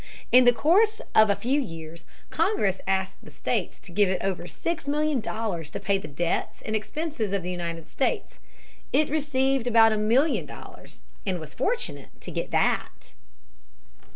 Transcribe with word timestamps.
In 0.31 0.45
the 0.45 0.51
course 0.51 0.99
of 1.13 1.29
a 1.29 1.35
few 1.35 1.61
years 1.61 2.05
Congress 2.31 2.81
asked 2.87 3.17
the 3.21 3.29
states 3.29 3.79
to 3.81 3.91
give 3.91 4.09
it 4.09 4.19
over 4.23 4.47
six 4.47 4.87
million 4.87 5.19
dollars 5.19 5.69
to 5.69 5.79
pay 5.79 5.99
the 5.99 6.07
debts 6.07 6.63
and 6.63 6.75
expenses 6.75 7.33
of 7.33 7.43
the 7.43 7.51
United 7.51 7.87
States. 7.87 8.39
It 8.91 9.11
received 9.11 9.67
about 9.67 9.91
a 9.91 9.97
million 9.97 10.47
dollars 10.47 11.03
and 11.23 11.39
was 11.39 11.53
fortunate 11.53 12.19
to 12.21 12.31
get 12.31 12.49
that. 12.49 13.13